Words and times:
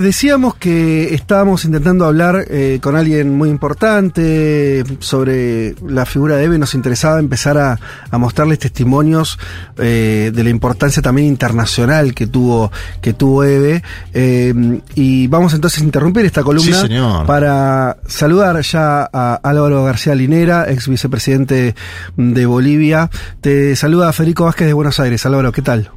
Decíamos 0.00 0.54
que 0.54 1.12
estábamos 1.12 1.64
intentando 1.64 2.04
hablar 2.04 2.44
eh, 2.50 2.78
con 2.80 2.94
alguien 2.94 3.36
muy 3.36 3.48
importante 3.50 4.84
sobre 5.00 5.74
la 5.84 6.06
figura 6.06 6.36
de 6.36 6.44
Eve. 6.44 6.56
Nos 6.56 6.76
interesaba 6.76 7.18
empezar 7.18 7.58
a, 7.58 7.80
mostrarles 8.16 8.60
testimonios 8.60 9.40
eh, 9.76 10.30
de 10.32 10.44
la 10.44 10.50
importancia 10.50 11.02
también 11.02 11.26
internacional 11.26 12.14
que 12.14 12.28
tuvo, 12.28 12.70
que 13.00 13.12
tuvo 13.12 13.42
Eve. 13.42 13.82
Eh, 14.14 14.80
y 14.94 15.26
vamos 15.26 15.52
entonces 15.54 15.82
a 15.82 15.84
interrumpir 15.84 16.24
esta 16.26 16.44
columna 16.44 17.24
para 17.26 17.96
saludar 18.06 18.60
ya 18.60 19.02
a 19.12 19.40
Álvaro 19.42 19.82
García 19.82 20.14
Linera, 20.14 20.70
ex 20.70 20.86
vicepresidente 20.86 21.74
de 22.16 22.46
Bolivia. 22.46 23.10
Te 23.40 23.74
saluda 23.74 24.12
Federico 24.12 24.44
Vázquez 24.44 24.68
de 24.68 24.74
Buenos 24.74 25.00
Aires. 25.00 25.26
Álvaro, 25.26 25.50
¿qué 25.50 25.62
tal? 25.62 25.90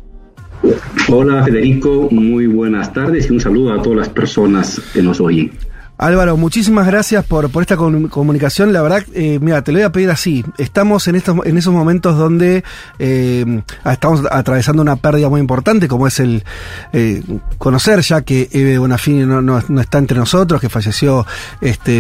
Hola 1.10 1.44
Federico, 1.44 2.08
muy 2.12 2.46
buenas 2.46 2.94
tardes 2.94 3.30
y 3.30 3.34
un 3.34 3.40
saludo 3.40 3.74
a 3.74 3.82
todas 3.82 4.00
las 4.00 4.10
personas 4.10 4.80
que 4.94 5.02
nos 5.02 5.20
oyen. 5.20 5.52
Álvaro, 6.02 6.36
muchísimas 6.36 6.88
gracias 6.88 7.24
por, 7.24 7.52
por 7.52 7.62
esta 7.62 7.78
comunicación. 7.78 8.74
La 8.74 8.82
verdad, 8.82 9.04
eh, 9.14 9.38
mira, 9.40 9.62
te 9.62 9.72
lo 9.72 9.78
voy 9.78 9.84
a 9.84 9.92
pedir 9.92 10.10
así. 10.10 10.44
Estamos 10.58 11.08
en 11.08 11.16
estos 11.16 11.38
en 11.46 11.60
esos 11.60 11.72
momentos 11.72 12.18
donde 12.18 12.64
eh, 12.98 13.62
estamos 13.86 14.24
atravesando 14.32 14.82
una 14.82 14.96
pérdida 14.96 15.30
muy 15.30 15.40
importante, 15.40 15.88
como 15.88 16.08
es 16.08 16.20
el 16.20 16.44
eh, 16.92 17.22
conocer 17.60 18.02
ya 18.02 18.24
que 18.24 18.50
Eve 18.52 18.80
Bonafini 18.80 19.28
no, 19.28 19.44
no, 19.44 19.60
está 19.80 20.00
entre 20.00 20.18
nosotros, 20.18 20.60
que 20.60 20.70
falleció, 20.70 21.28
este, 21.62 22.00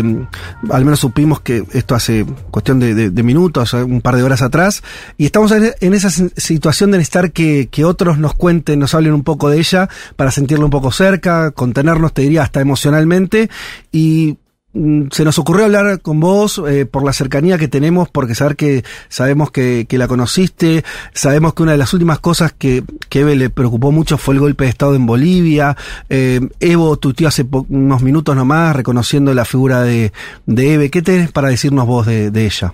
al 0.72 0.84
menos 0.84 1.00
supimos 1.00 1.42
que 1.42 1.64
esto 1.72 1.94
hace 1.94 2.26
cuestión 2.50 2.80
de, 2.80 3.12
minutos, 3.22 3.74
un 3.74 4.02
par 4.02 4.16
de 4.16 4.24
horas 4.24 4.42
atrás, 4.42 4.82
y 5.20 5.26
estamos 5.26 5.52
en, 5.52 5.94
esa 5.94 6.10
situación 6.10 6.90
de 6.90 6.98
necesitar 6.98 7.32
que, 7.32 7.70
que 7.70 7.86
otros 7.86 8.18
nos 8.18 8.34
cuenten, 8.34 8.80
nos 8.80 8.96
hablen 8.96 9.14
un 9.14 9.24
poco 9.24 9.52
de 9.52 9.60
ella, 9.60 9.90
para 10.16 10.32
sentirla 10.32 10.66
un 10.66 10.72
poco 10.72 10.92
cerca, 10.92 11.52
contenernos, 11.52 12.14
te 12.14 12.24
diría, 12.24 12.42
hasta 12.42 12.62
emocionalmente 12.62 13.52
y 13.92 14.38
mm, 14.74 15.08
se 15.12 15.26
nos 15.26 15.38
ocurrió 15.38 15.66
hablar 15.66 16.02
con 16.02 16.20
vos 16.20 16.62
eh, 16.68 16.86
por 16.86 17.04
la 17.04 17.14
cercanía 17.14 17.58
que 17.58 17.68
tenemos, 17.68 18.10
porque 18.10 18.36
saber 18.36 18.56
que 18.56 18.84
sabemos 19.10 19.52
que, 19.52 19.86
la 19.92 20.08
conociste, 20.08 20.84
sabemos 21.14 21.54
que 21.54 21.64
una 21.64 21.74
de 21.74 21.78
las 21.78 21.94
últimas 21.94 22.20
cosas 22.20 22.54
que, 22.54 22.84
que 23.10 23.22
Eve 23.22 23.36
le 23.36 23.50
preocupó 23.50 23.92
mucho 23.92 24.18
fue 24.18 24.36
el 24.36 24.40
golpe 24.40 24.64
de 24.64 24.70
Estado 24.70 24.96
en 24.96 25.06
Bolivia. 25.06 25.76
Eh, 26.10 26.40
Evo 26.60 26.98
tío 26.98 27.28
hace 27.28 27.46
unos 27.70 28.02
minutos 28.02 28.36
nomás 28.36 28.76
reconociendo 28.76 29.34
la 29.34 29.46
figura 29.46 29.84
de, 29.84 30.12
de 30.46 30.74
Eve. 30.74 30.90
¿Qué 30.90 31.02
tenés 31.02 31.32
para 31.32 31.50
decirnos 31.50 31.86
vos 31.86 32.06
de, 32.06 32.46
ella? 32.46 32.74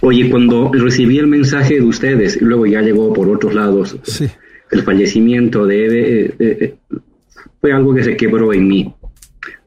Oye, 0.00 0.30
cuando 0.30 0.70
recibí 0.72 1.18
el 1.18 1.26
mensaje 1.26 1.74
de 1.74 1.82
ustedes, 1.82 2.36
y 2.40 2.44
luego 2.44 2.66
ya 2.66 2.80
llegó 2.80 3.12
por 3.12 3.28
otros 3.28 3.54
lados, 3.54 3.96
el 4.70 4.82
fallecimiento 4.82 5.66
de 5.66 5.84
Eve, 5.84 6.34
eh, 6.38 6.74
fue 7.60 7.72
algo 7.72 7.94
que 7.94 8.04
se 8.04 8.16
quebró 8.16 8.52
en 8.52 8.68
mí 8.68 8.94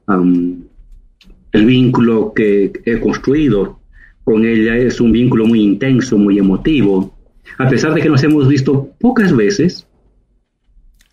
el 0.07 1.65
vínculo 1.65 2.33
que 2.33 2.71
he 2.85 2.99
construido 2.99 3.79
con 4.23 4.45
ella 4.45 4.75
es 4.75 4.99
un 4.99 5.11
vínculo 5.11 5.45
muy 5.45 5.61
intenso, 5.61 6.17
muy 6.17 6.37
emotivo, 6.37 7.15
a 7.57 7.67
pesar 7.69 7.93
de 7.93 8.01
que 8.01 8.09
nos 8.09 8.23
hemos 8.23 8.47
visto 8.47 8.89
pocas 8.99 9.35
veces, 9.35 9.87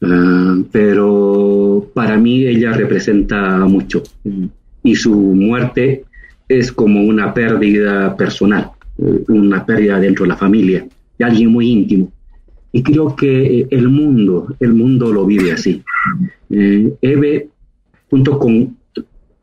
ah, 0.03 0.57
pero 0.73 1.91
para 1.95 2.17
mí 2.19 2.45
ella 2.45 2.73
representa 2.73 3.59
mucho 3.67 4.03
y 4.83 4.95
su 4.95 5.15
muerte 5.15 6.05
es 6.49 6.71
como 6.73 7.03
una 7.03 7.33
pérdida 7.33 8.17
personal, 8.17 8.71
una 9.29 9.65
pérdida 9.65 9.99
dentro 9.99 10.25
de 10.25 10.29
la 10.29 10.37
familia, 10.37 10.87
de 11.19 11.25
alguien 11.25 11.51
muy 11.51 11.69
íntimo. 11.69 12.13
Y 12.73 12.83
creo 12.83 13.15
que 13.15 13.67
el 13.71 13.89
mundo, 13.89 14.55
el 14.59 14.75
mundo 14.75 15.13
lo 15.13 15.25
vive 15.25 15.53
así. 15.53 15.83
Eh, 16.51 16.93
Eve, 17.01 17.49
junto 18.11 18.39
con 18.39 18.77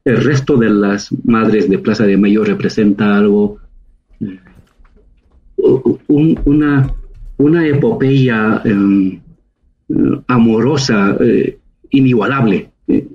el 0.03 0.23
resto 0.23 0.57
de 0.57 0.69
las 0.69 1.09
madres 1.25 1.69
de 1.69 1.79
Plaza 1.79 2.05
de 2.05 2.17
Mayo 2.17 2.43
representa 2.43 3.17
algo, 3.17 3.59
una, 6.07 6.93
una 7.37 7.67
epopeya 7.67 8.61
em, 8.65 9.21
amorosa, 10.27 11.17
eh, 11.19 11.59
inigualable, 11.91 12.71
eh, 12.87 13.07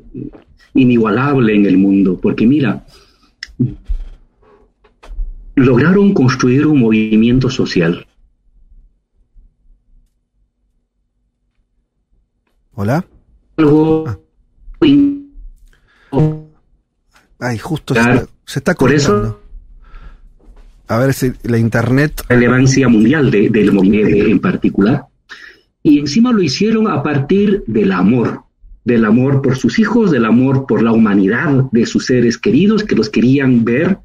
inigualable 0.75 1.55
en 1.55 1.67
el 1.67 1.79
mundo, 1.79 2.19
porque 2.21 2.47
mira, 2.47 2.85
lograron 5.57 6.13
construir 6.13 6.67
un 6.67 6.81
movimiento 6.81 7.51
social. 7.51 8.07
Hola. 12.75 13.05
Algo 13.57 14.05
ah. 14.07 14.19
Ay, 17.47 17.59
justo 17.59 17.95
se, 17.95 18.59
está, 18.59 18.75
Por 18.75 18.93
eso. 18.93 19.39
A 20.89 20.99
ver 20.99 21.15
si 21.15 21.31
la 21.45 21.59
internet. 21.59 22.25
Relevancia 22.29 22.89
mundial 22.89 23.31
del 23.31 23.73
movimiento 23.73 24.17
en 24.17 24.41
particular. 24.41 25.05
Y 25.81 26.01
encima 26.01 26.33
lo 26.33 26.43
hicieron 26.43 26.89
a 26.89 27.05
partir 27.05 27.63
del 27.69 27.93
amor, 27.93 28.43
del 28.85 29.05
amor 29.05 29.43
por 29.43 29.57
sus 29.57 29.79
hijos, 29.79 30.11
del 30.11 30.25
amor 30.25 30.67
por 30.67 30.83
la 30.83 30.91
humanidad 30.91 31.67
de 31.71 31.87
sus 31.87 32.07
seres 32.07 32.37
queridos 32.37 32.83
que 32.83 32.97
los 32.97 33.09
querían 33.09 33.65
ver, 33.65 33.99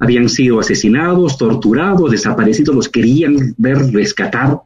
habían 0.00 0.28
sido 0.28 0.58
asesinados, 0.58 1.38
torturados, 1.38 2.10
desaparecidos, 2.10 2.74
los 2.74 2.88
querían 2.88 3.54
ver 3.56 3.78
rescatar. 3.92 4.58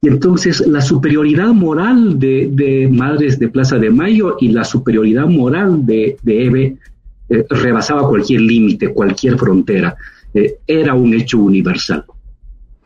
Y 0.00 0.08
entonces 0.08 0.66
la 0.66 0.80
superioridad 0.80 1.48
moral 1.48 2.18
de, 2.18 2.88
Madres 2.90 3.38
de 3.38 3.48
Plaza 3.48 3.76
de 3.76 3.90
Mayo 3.90 4.36
y 4.40 4.48
la 4.48 4.64
superioridad 4.64 5.26
moral 5.26 5.84
de, 5.84 6.16
de 6.22 6.46
Eve 6.46 6.78
eh, 7.28 7.44
rebasaba 7.48 8.08
cualquier 8.08 8.42
límite, 8.42 8.92
cualquier 8.92 9.38
frontera. 9.38 9.96
Eh, 10.32 10.56
era 10.66 10.94
un 10.94 11.14
hecho 11.14 11.38
universal. 11.38 12.04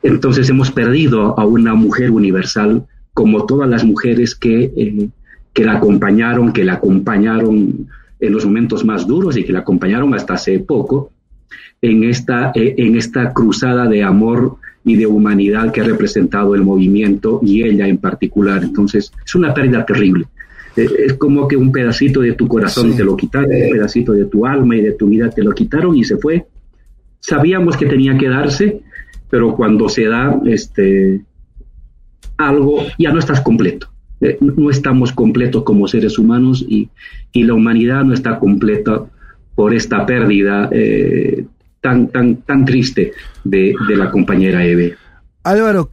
Entonces 0.02 0.48
hemos 0.48 0.70
perdido 0.70 1.38
a 1.38 1.44
una 1.44 1.74
mujer 1.74 2.10
universal 2.10 2.86
como 3.14 3.46
todas 3.46 3.68
las 3.68 3.84
mujeres 3.84 4.34
que, 4.34 4.72
eh, 4.76 5.08
que 5.52 5.64
la 5.64 5.74
acompañaron, 5.74 6.52
que 6.52 6.64
la 6.64 6.74
acompañaron 6.74 7.88
en 8.20 8.32
los 8.32 8.44
momentos 8.44 8.84
más 8.84 9.06
duros 9.06 9.36
y 9.36 9.44
que 9.44 9.52
la 9.52 9.60
acompañaron 9.60 10.14
hasta 10.14 10.34
hace 10.34 10.58
poco 10.60 11.10
en 11.80 12.04
esta, 12.04 12.52
en 12.54 12.96
esta 12.96 13.32
cruzada 13.32 13.86
de 13.86 14.02
amor 14.02 14.56
y 14.84 14.96
de 14.96 15.06
humanidad 15.06 15.72
que 15.72 15.80
ha 15.80 15.84
representado 15.84 16.54
el 16.54 16.62
movimiento 16.62 17.40
y 17.42 17.62
ella 17.62 17.86
en 17.86 17.98
particular. 17.98 18.62
Entonces, 18.62 19.12
es 19.24 19.34
una 19.34 19.54
pérdida 19.54 19.84
terrible. 19.84 20.26
Eh, 20.78 20.88
es 21.06 21.14
como 21.14 21.48
que 21.48 21.56
un 21.56 21.72
pedacito 21.72 22.20
de 22.20 22.32
tu 22.32 22.46
corazón 22.46 22.94
te 22.96 23.02
lo 23.02 23.16
quitaron, 23.16 23.50
un 23.50 23.70
pedacito 23.70 24.12
de 24.12 24.26
tu 24.26 24.46
alma 24.46 24.76
y 24.76 24.82
de 24.82 24.92
tu 24.92 25.08
vida 25.08 25.28
te 25.30 25.42
lo 25.42 25.52
quitaron 25.52 25.96
y 25.96 26.04
se 26.04 26.16
fue. 26.16 26.46
Sabíamos 27.20 27.76
que 27.76 27.86
tenía 27.86 28.16
que 28.16 28.28
darse, 28.28 28.80
pero 29.28 29.56
cuando 29.56 29.88
se 29.88 30.04
da 30.04 30.40
este, 30.46 31.22
algo, 32.36 32.86
ya 32.98 33.12
no 33.12 33.18
estás 33.18 33.40
completo. 33.40 33.88
Eh, 34.20 34.38
no 34.40 34.70
estamos 34.70 35.12
completos 35.12 35.62
como 35.62 35.86
seres 35.86 36.18
humanos 36.18 36.64
y, 36.66 36.88
y, 37.32 37.44
la 37.44 37.54
humanidad 37.54 38.04
no 38.04 38.14
está 38.14 38.38
completa 38.38 39.04
por 39.54 39.74
esta 39.74 40.04
pérdida 40.06 40.68
eh, 40.72 41.44
tan, 41.80 42.08
tan, 42.08 42.36
tan 42.42 42.64
triste 42.64 43.12
de, 43.44 43.74
la 43.88 44.10
compañera 44.10 44.64
Eve. 44.64 44.94
Álvaro, 45.44 45.88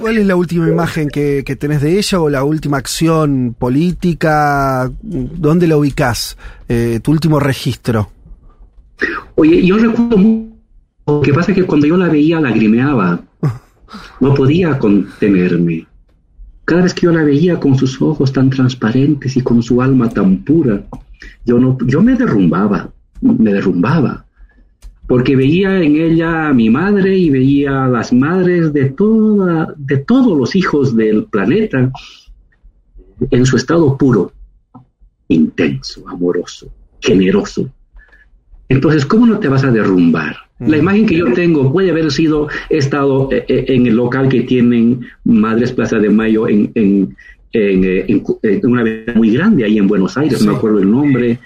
¿cuál 0.00 0.18
es 0.18 0.26
la 0.26 0.36
última 0.36 0.68
imagen 0.68 1.08
que, 1.08 1.42
tenés 1.58 1.80
de 1.80 1.98
ella 1.98 2.20
o 2.20 2.28
la 2.28 2.44
última 2.44 2.76
acción 2.76 3.56
política? 3.58 4.90
¿Dónde 5.02 5.66
la 5.66 5.76
ubicás? 5.76 6.36
Eh, 6.68 7.00
tu 7.02 7.10
último 7.10 7.40
registro. 7.40 8.10
Oye, 9.34 9.64
yo 9.66 9.78
recuerdo 9.78 10.16
mucho. 10.16 10.50
Lo 11.06 11.22
que 11.22 11.32
pasa 11.32 11.50
es 11.50 11.56
que 11.56 11.64
cuando 11.64 11.86
yo 11.86 11.96
la 11.96 12.08
veía 12.08 12.40
lagrimeaba. 12.40 13.20
No 14.20 14.34
podía 14.34 14.78
contenerme. 14.78 15.86
Cada 16.64 16.82
vez 16.82 16.94
que 16.94 17.06
yo 17.06 17.12
la 17.12 17.24
veía 17.24 17.58
con 17.58 17.76
sus 17.76 18.00
ojos 18.00 18.32
tan 18.32 18.48
transparentes 18.50 19.36
y 19.36 19.40
con 19.40 19.62
su 19.62 19.82
alma 19.82 20.08
tan 20.08 20.44
pura, 20.44 20.84
yo, 21.44 21.58
no, 21.58 21.76
yo 21.84 22.00
me 22.00 22.14
derrumbaba, 22.14 22.90
me 23.20 23.52
derrumbaba 23.52 24.24
porque 25.10 25.34
veía 25.34 25.82
en 25.82 25.96
ella 25.96 26.46
a 26.46 26.52
mi 26.52 26.70
madre 26.70 27.16
y 27.16 27.30
veía 27.30 27.86
a 27.86 27.88
las 27.88 28.12
madres 28.12 28.72
de, 28.72 28.90
toda, 28.90 29.74
de 29.76 29.96
todos 29.96 30.38
los 30.38 30.54
hijos 30.54 30.94
del 30.94 31.24
planeta 31.24 31.90
en 33.28 33.44
su 33.44 33.56
estado 33.56 33.98
puro, 33.98 34.32
intenso, 35.26 36.08
amoroso, 36.08 36.72
generoso. 37.00 37.68
Entonces, 38.68 39.04
¿cómo 39.04 39.26
no 39.26 39.40
te 39.40 39.48
vas 39.48 39.64
a 39.64 39.72
derrumbar? 39.72 40.36
La 40.60 40.76
mm. 40.76 40.80
imagen 40.80 41.06
que 41.06 41.16
yo 41.16 41.32
tengo 41.32 41.72
puede 41.72 41.90
haber 41.90 42.12
sido, 42.12 42.46
he 42.68 42.76
estado 42.76 43.32
eh, 43.32 43.44
eh, 43.48 43.64
en 43.66 43.88
el 43.88 43.96
local 43.96 44.28
que 44.28 44.42
tienen 44.42 45.00
Madres 45.24 45.72
Plaza 45.72 45.98
de 45.98 46.08
Mayo 46.08 46.46
en, 46.46 46.70
en, 46.76 47.16
en, 47.52 48.22
una 48.62 48.84
vez 48.84 49.16
muy 49.16 49.32
grande 49.32 49.64
ahí 49.64 49.76
en 49.76 49.88
Buenos 49.88 50.16
Aires, 50.16 50.40
no 50.44 50.52
me 50.52 50.56
acuerdo 50.56 50.78
el 50.78 50.88
nombre 50.88 51.40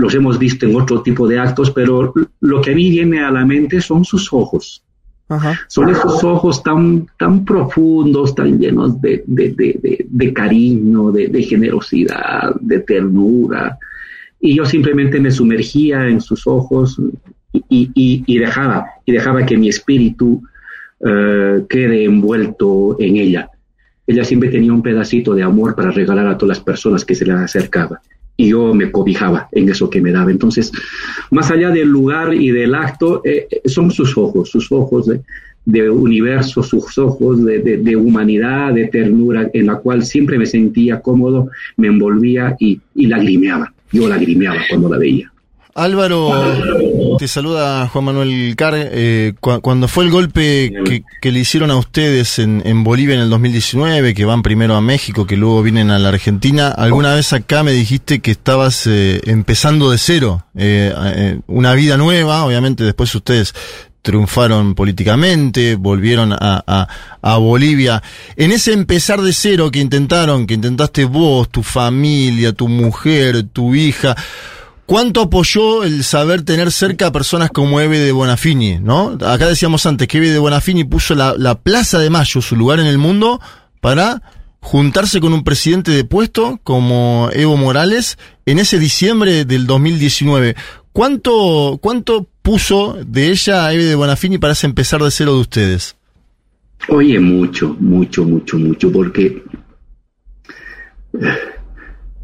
los 0.00 0.14
hemos 0.14 0.38
visto 0.38 0.66
en 0.66 0.74
otro 0.76 1.02
tipo 1.02 1.28
de 1.28 1.38
actos, 1.38 1.70
pero 1.70 2.12
lo 2.40 2.60
que 2.60 2.72
a 2.72 2.74
mí 2.74 2.90
viene 2.90 3.22
a 3.22 3.30
la 3.30 3.44
mente 3.44 3.80
son 3.80 4.04
sus 4.04 4.32
ojos, 4.32 4.82
Son 5.68 5.88
esos 5.88 6.24
ojos 6.24 6.62
tan, 6.62 7.06
tan 7.16 7.44
profundos, 7.44 8.34
tan 8.34 8.58
llenos 8.58 9.00
de, 9.00 9.22
de, 9.26 10.32
cariño, 10.32 11.12
de, 11.12 11.42
generosidad, 11.42 12.54
de 12.60 12.80
ternura. 12.80 13.78
Y 14.40 14.56
yo 14.56 14.64
simplemente 14.64 15.20
me 15.20 15.30
sumergía 15.30 16.08
en 16.08 16.20
sus 16.20 16.46
ojos 16.46 17.00
y, 17.52 17.90
y, 18.26 18.38
dejaba, 18.38 18.86
y 19.06 19.12
dejaba 19.12 19.46
que 19.46 19.56
mi 19.56 19.68
espíritu 19.68 20.42
eh, 21.06 21.62
quede 21.68 22.04
envuelto 22.04 22.96
en 22.98 23.16
ella. 23.16 23.50
Ella 24.06 24.24
siempre 24.24 24.48
tenía 24.48 24.72
un 24.72 24.82
pedacito 24.82 25.34
de 25.34 25.44
amor 25.44 25.76
para 25.76 25.92
regalar 25.92 26.26
a 26.26 26.36
todas 26.36 26.56
las 26.56 26.64
personas 26.64 27.04
que 27.04 27.14
se 27.14 27.24
le 27.24 27.34
acercaban 27.34 28.00
y 28.36 28.48
yo 28.48 28.74
me 28.74 28.90
cobijaba 28.90 29.48
en 29.52 29.68
eso 29.68 29.90
que 29.90 30.00
me 30.00 30.12
daba. 30.12 30.30
Entonces, 30.30 30.72
más 31.30 31.50
allá 31.50 31.70
del 31.70 31.88
lugar 31.88 32.34
y 32.34 32.50
del 32.50 32.74
acto, 32.74 33.22
eh, 33.24 33.46
eh, 33.50 33.68
son 33.68 33.90
sus 33.90 34.16
ojos, 34.16 34.50
sus 34.50 34.70
ojos 34.72 35.10
de, 35.66 35.90
universo, 35.90 36.62
sus 36.62 36.96
ojos 36.98 37.44
de, 37.44 37.58
de, 37.60 37.96
humanidad, 37.96 38.72
de 38.72 38.86
ternura, 38.86 39.50
en 39.52 39.66
la 39.66 39.76
cual 39.76 40.02
siempre 40.04 40.38
me 40.38 40.46
sentía 40.46 41.00
cómodo, 41.00 41.50
me 41.76 41.88
envolvía 41.88 42.56
y, 42.58 42.80
y 42.94 43.06
lagrimeaba. 43.06 43.72
Yo 43.92 44.08
lagrimeaba 44.08 44.60
cuando 44.68 44.88
la 44.88 44.98
veía. 44.98 45.29
Álvaro, 45.80 47.16
te 47.18 47.26
saluda 47.26 47.88
Juan 47.88 48.04
Manuel 48.04 48.54
Car. 48.54 48.74
Eh, 48.76 49.32
cuando 49.40 49.88
fue 49.88 50.04
el 50.04 50.10
golpe 50.10 50.70
que, 51.22 51.32
le 51.32 51.40
hicieron 51.40 51.70
a 51.70 51.76
ustedes 51.76 52.38
en, 52.38 52.84
Bolivia 52.84 53.14
en 53.14 53.22
el 53.22 53.30
2019, 53.30 54.12
que 54.12 54.26
van 54.26 54.42
primero 54.42 54.76
a 54.76 54.82
México, 54.82 55.26
que 55.26 55.38
luego 55.38 55.62
vienen 55.62 55.90
a 55.90 55.98
la 55.98 56.10
Argentina, 56.10 56.68
alguna 56.68 57.14
vez 57.14 57.32
acá 57.32 57.62
me 57.62 57.72
dijiste 57.72 58.20
que 58.20 58.32
estabas 58.32 58.86
eh, 58.86 59.22
empezando 59.24 59.90
de 59.90 59.96
cero, 59.96 60.44
eh, 60.54 61.40
una 61.46 61.72
vida 61.72 61.96
nueva, 61.96 62.44
obviamente 62.44 62.84
después 62.84 63.14
ustedes 63.14 63.54
triunfaron 64.02 64.74
políticamente, 64.74 65.76
volvieron 65.76 66.34
a, 66.34 66.88
Bolivia. 67.38 68.02
En 68.36 68.52
ese 68.52 68.74
empezar 68.74 69.22
de 69.22 69.32
cero 69.32 69.70
que 69.70 69.78
intentaron, 69.78 70.46
que 70.46 70.54
intentaste 70.54 71.06
vos, 71.06 71.48
tu 71.48 71.62
familia, 71.62 72.52
tu 72.52 72.68
mujer, 72.68 73.44
tu 73.44 73.74
hija, 73.74 74.14
¿Cuánto 74.90 75.20
apoyó 75.20 75.84
el 75.84 76.02
saber 76.02 76.42
tener 76.42 76.72
cerca 76.72 77.06
a 77.06 77.12
personas 77.12 77.50
como 77.50 77.80
Eve 77.80 78.00
de 78.00 78.10
Bonafini, 78.10 78.80
no? 78.80 79.16
Acá 79.24 79.46
decíamos 79.46 79.86
antes 79.86 80.08
que 80.08 80.18
Eve 80.18 80.30
de 80.30 80.40
Bonafini 80.40 80.82
puso 80.82 81.14
la, 81.14 81.54
Plaza 81.62 82.00
de 82.00 82.10
Mayo, 82.10 82.42
su 82.42 82.56
lugar 82.56 82.80
en 82.80 82.86
el 82.86 82.98
mundo, 82.98 83.40
para 83.80 84.20
juntarse 84.58 85.20
con 85.20 85.32
un 85.32 85.44
presidente 85.44 85.92
de 85.92 86.02
puesto 86.02 86.58
como 86.64 87.30
Evo 87.32 87.56
Morales 87.56 88.18
en 88.46 88.58
ese 88.58 88.80
diciembre 88.80 89.44
del 89.44 89.68
2019. 89.68 90.56
¿Cuánto, 90.92 91.78
cuánto 91.80 92.26
puso 92.42 92.98
de 93.06 93.28
ella 93.28 93.72
Eve 93.72 93.84
de 93.84 93.94
Bonafini 93.94 94.38
para 94.38 94.54
empezar 94.60 95.04
de 95.04 95.12
cero 95.12 95.34
de 95.34 95.40
ustedes? 95.40 95.94
Oye, 96.88 97.20
mucho, 97.20 97.76
mucho, 97.78 98.24
mucho, 98.24 98.58
mucho, 98.58 98.90
porque 98.90 99.40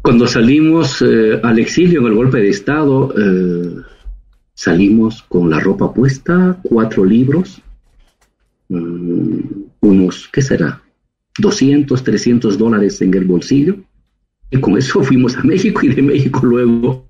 cuando 0.07 0.25
salimos 0.25 1.01
eh, 1.01 1.37
al 1.43 1.59
exilio 1.59 1.99
en 1.99 2.05
el 2.05 2.13
golpe 2.13 2.37
de 2.37 2.47
Estado, 2.47 3.13
eh, 3.19 3.81
salimos 4.53 5.21
con 5.23 5.49
la 5.49 5.59
ropa 5.59 5.93
puesta, 5.93 6.57
cuatro 6.63 7.03
libros, 7.03 7.61
mm, 8.69 9.39
unos, 9.81 10.29
¿qué 10.31 10.41
será? 10.41 10.81
200, 11.39 12.01
300 12.01 12.57
dólares 12.57 13.01
en 13.01 13.13
el 13.15 13.25
bolsillo. 13.25 13.75
Y 14.49 14.61
con 14.61 14.77
eso 14.77 15.03
fuimos 15.03 15.35
a 15.35 15.43
México 15.43 15.81
y 15.83 15.89
de 15.89 16.01
México 16.01 16.39
luego 16.41 17.05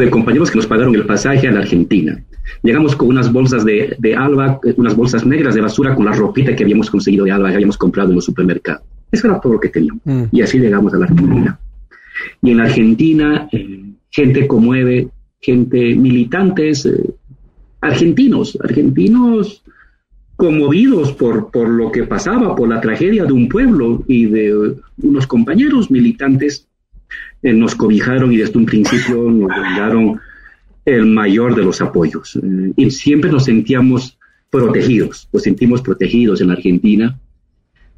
de 0.00 0.10
compañeros 0.10 0.50
que 0.50 0.56
nos 0.56 0.66
pagaron 0.66 0.94
el 0.94 1.06
pasaje 1.06 1.48
a 1.48 1.52
la 1.52 1.60
Argentina. 1.60 2.22
Llegamos 2.62 2.96
con 2.96 3.08
unas 3.08 3.32
bolsas 3.32 3.64
de, 3.64 3.94
de, 3.98 4.16
Alba, 4.16 4.60
unas 4.76 4.96
bolsas 4.96 5.24
negras 5.24 5.54
de 5.54 5.60
basura 5.60 5.94
con 5.94 6.06
la 6.06 6.12
ropita 6.12 6.54
que 6.56 6.64
habíamos 6.64 6.90
conseguido 6.90 7.24
de 7.24 7.32
Alba, 7.32 7.48
que 7.48 7.54
habíamos 7.54 7.78
comprado 7.78 8.10
en 8.10 8.16
los 8.16 8.24
supermercados. 8.24 8.82
Eso 9.12 9.26
era 9.26 9.40
todo 9.40 9.54
lo 9.54 9.60
que 9.60 9.68
teníamos. 9.68 10.02
Mm. 10.04 10.24
Y 10.32 10.42
así 10.42 10.58
llegamos 10.58 10.92
a 10.94 10.98
la 10.98 11.04
Argentina. 11.04 11.58
Y 12.42 12.50
en 12.50 12.56
la 12.58 12.64
Argentina, 12.64 13.48
eh, 13.52 13.84
gente 14.10 14.46
conmueve, 14.46 15.08
gente 15.40 15.94
militantes, 15.94 16.86
eh, 16.86 17.14
argentinos, 17.80 18.58
argentinos 18.62 19.62
conmovidos 20.36 21.12
por, 21.12 21.50
por 21.50 21.68
lo 21.68 21.92
que 21.92 22.04
pasaba, 22.04 22.56
por 22.56 22.66
la 22.66 22.80
tragedia 22.80 23.26
de 23.26 23.32
un 23.32 23.46
pueblo 23.46 24.02
y 24.08 24.24
de 24.24 24.74
unos 25.02 25.26
compañeros 25.26 25.90
militantes, 25.90 26.66
eh, 27.42 27.52
nos 27.52 27.74
cobijaron 27.74 28.32
y 28.32 28.38
desde 28.38 28.58
un 28.58 28.66
principio 28.66 29.30
nos 29.30 29.48
brindaron 29.48 30.20
el 30.84 31.06
mayor 31.06 31.54
de 31.54 31.62
los 31.62 31.80
apoyos. 31.80 32.38
y 32.76 32.90
siempre 32.90 33.30
nos 33.30 33.44
sentíamos 33.44 34.18
protegidos, 34.50 35.28
nos 35.32 35.42
sentimos 35.42 35.82
protegidos 35.82 36.40
en 36.40 36.50
Argentina 36.50 37.16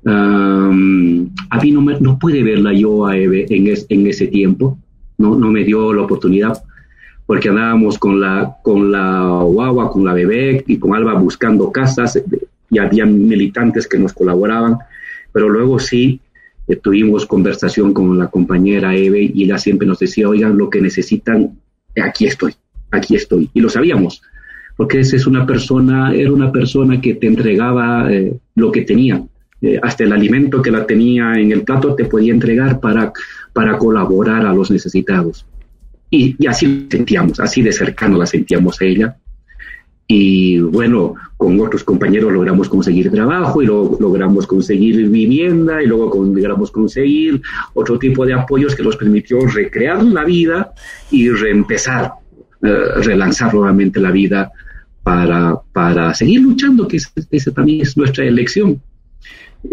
a 0.04 1.60
mí 1.62 1.70
no, 1.70 1.80
me, 1.80 2.00
no 2.00 2.18
pude 2.18 2.42
verla 2.42 2.72
yo 2.72 3.06
a 3.06 3.16
Eve 3.16 3.46
en, 3.48 4.06
ese 4.06 4.26
tiempo, 4.26 4.78
no, 5.18 5.36
me 5.36 5.64
dio 5.64 5.92
la 5.92 6.02
oportunidad 6.02 6.62
porque 7.26 7.48
andábamos 7.48 7.98
con 7.98 8.20
la, 8.20 8.56
con 8.62 8.90
la 8.90 9.42
guagua, 9.44 9.92
con 9.92 10.04
la 10.04 10.12
bebé 10.12 10.64
y 10.66 10.78
con 10.78 10.94
Alba 10.94 11.14
buscando 11.14 11.70
casas 11.70 12.20
y 12.70 12.78
había 12.78 13.06
militantes 13.06 13.86
que 13.86 13.98
nos 13.98 14.12
colaboraban, 14.12 14.78
pero 15.32 15.48
luego 15.48 15.78
sí 15.78 16.20
eh, 16.31 16.31
tuvimos 16.82 17.26
conversación 17.26 17.92
con 17.92 18.18
la 18.18 18.28
compañera 18.28 18.94
Eve 18.94 19.30
y 19.34 19.44
ella 19.44 19.58
siempre 19.58 19.86
nos 19.86 19.98
decía, 19.98 20.28
oigan, 20.28 20.56
lo 20.56 20.70
que 20.70 20.80
necesitan, 20.80 21.58
aquí 22.02 22.26
estoy, 22.26 22.54
aquí 22.90 23.16
estoy. 23.16 23.50
Y 23.52 23.60
lo 23.60 23.68
sabíamos, 23.68 24.22
porque 24.76 25.00
esa 25.00 25.16
es 25.16 25.26
una 25.26 25.46
persona, 25.46 26.14
era 26.14 26.32
una 26.32 26.50
persona 26.50 27.00
que 27.00 27.14
te 27.14 27.26
entregaba 27.26 28.12
eh, 28.12 28.34
lo 28.54 28.72
que 28.72 28.82
tenía. 28.82 29.22
Eh, 29.60 29.78
hasta 29.80 30.04
el 30.04 30.12
alimento 30.12 30.60
que 30.60 30.72
la 30.72 30.86
tenía 30.86 31.34
en 31.34 31.52
el 31.52 31.62
plato 31.62 31.94
te 31.94 32.06
podía 32.06 32.32
entregar 32.32 32.80
para, 32.80 33.12
para 33.52 33.78
colaborar 33.78 34.44
a 34.44 34.52
los 34.52 34.70
necesitados. 34.70 35.46
Y, 36.10 36.36
y 36.38 36.46
así 36.46 36.86
sentíamos, 36.90 37.40
así 37.40 37.62
de 37.62 37.72
cercano 37.72 38.18
la 38.18 38.26
sentíamos 38.26 38.80
a 38.80 38.84
ella. 38.84 39.16
Y 40.06 40.58
bueno, 40.60 41.14
con 41.36 41.60
otros 41.60 41.84
compañeros 41.84 42.32
logramos 42.32 42.68
conseguir 42.68 43.10
trabajo 43.10 43.62
y 43.62 43.66
luego 43.66 43.96
logramos 44.00 44.46
conseguir 44.46 45.08
vivienda 45.08 45.82
y 45.82 45.86
luego 45.86 46.24
logramos 46.24 46.70
conseguir 46.70 47.40
otro 47.74 47.98
tipo 47.98 48.26
de 48.26 48.34
apoyos 48.34 48.74
que 48.74 48.82
nos 48.82 48.96
permitió 48.96 49.40
recrear 49.46 50.02
la 50.04 50.24
vida 50.24 50.72
y 51.10 51.28
reempezar, 51.30 52.12
eh, 52.62 52.84
relanzar 53.02 53.54
nuevamente 53.54 54.00
la 54.00 54.10
vida 54.10 54.52
para, 55.02 55.58
para 55.72 56.14
seguir 56.14 56.42
luchando, 56.42 56.86
que 56.86 56.98
esa 56.98 57.52
también 57.52 57.80
es 57.80 57.96
nuestra 57.96 58.24
elección. 58.24 58.80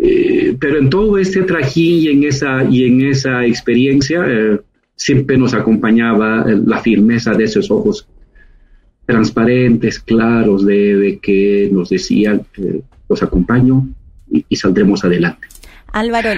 Eh, 0.01 0.55
pero 0.59 0.77
en 0.77 0.89
todo 0.89 1.17
este 1.17 1.41
trajín 1.43 2.03
y 2.03 2.07
en 2.07 2.23
esa, 2.23 2.63
y 2.63 2.85
en 2.85 3.01
esa 3.01 3.45
experiencia 3.45 4.23
eh, 4.27 4.59
siempre 4.95 5.37
nos 5.37 5.53
acompañaba 5.53 6.45
la 6.47 6.79
firmeza 6.79 7.33
de 7.33 7.43
esos 7.45 7.69
ojos 7.71 8.07
transparentes, 9.09 9.99
claros, 9.99 10.65
de, 10.65 11.19
que 11.21 11.67
nos 11.71 11.89
decían, 11.89 12.45
los 13.09 13.23
acompaño 13.23 13.87
y 14.29 14.55
saldremos 14.55 15.03
adelante. 15.03 15.47
Álvaro, 15.93 16.29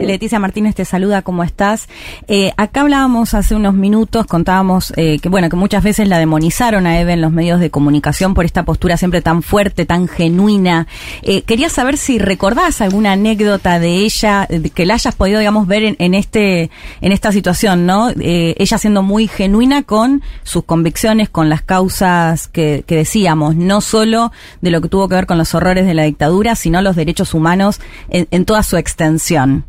Leticia 0.00 0.38
Martínez 0.38 0.74
te 0.74 0.84
saluda, 0.84 1.22
¿cómo 1.22 1.44
estás? 1.44 1.88
Eh, 2.28 2.52
acá 2.56 2.82
hablábamos 2.82 3.34
hace 3.34 3.54
unos 3.54 3.74
minutos, 3.74 4.26
contábamos 4.26 4.92
eh, 4.96 5.18
que 5.20 5.28
bueno, 5.28 5.48
que 5.48 5.56
muchas 5.56 5.82
veces 5.82 6.08
la 6.08 6.18
demonizaron 6.18 6.86
a 6.86 7.00
Eve 7.00 7.14
en 7.14 7.20
los 7.20 7.32
medios 7.32 7.60
de 7.60 7.70
comunicación 7.70 8.34
por 8.34 8.44
esta 8.44 8.64
postura 8.64 8.96
siempre 8.96 9.22
tan 9.22 9.42
fuerte, 9.42 9.86
tan 9.86 10.08
genuina. 10.08 10.86
Eh, 11.22 11.42
quería 11.42 11.68
saber 11.68 11.96
si 11.96 12.18
recordás 12.18 12.80
alguna 12.80 13.12
anécdota 13.12 13.78
de 13.78 13.98
ella, 13.98 14.46
que 14.74 14.86
la 14.86 14.94
hayas 14.94 15.14
podido, 15.14 15.38
digamos, 15.38 15.66
ver 15.66 15.96
en, 15.98 16.14
este, 16.14 16.70
en 17.00 17.12
esta 17.12 17.32
situación, 17.32 17.86
¿no? 17.86 18.10
ella 18.16 18.78
siendo 18.78 19.02
muy 19.02 19.28
genuina 19.28 19.82
con 19.82 20.22
sus 20.42 20.64
convicciones, 20.64 21.28
con 21.28 21.48
las 21.48 21.62
causas 21.62 22.48
que, 22.48 22.84
decíamos, 22.86 23.56
no 23.56 23.80
solo 23.80 24.32
de 24.60 24.70
lo 24.70 24.80
que 24.80 24.88
tuvo 24.88 25.08
que 25.08 25.14
ver 25.14 25.26
con 25.26 25.38
los 25.38 25.54
horrores 25.54 25.86
de 25.86 25.94
la 25.94 26.04
dictadura, 26.04 26.54
sino 26.54 26.82
los 26.82 26.96
derechos 26.96 27.34
humanos 27.34 27.80
en, 28.10 28.28
en 28.30 28.44
toda 28.44 28.62
su 28.62 28.76
extensión? 28.92 29.64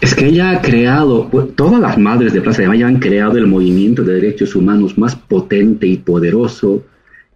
Es 0.00 0.14
que 0.14 0.26
ella 0.26 0.50
ha 0.50 0.60
creado, 0.60 1.30
todas 1.54 1.80
las 1.80 1.96
madres 1.96 2.32
de 2.32 2.40
Plaza 2.40 2.62
de 2.62 2.68
Mayo 2.68 2.86
han 2.86 2.98
creado 2.98 3.38
el 3.38 3.46
movimiento 3.46 4.02
de 4.02 4.14
derechos 4.14 4.54
humanos 4.54 4.98
más 4.98 5.16
potente 5.16 5.86
y 5.86 5.96
poderoso 5.98 6.84